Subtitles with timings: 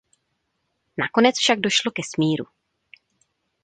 [0.97, 2.45] Nakonec však došlo ke smíru.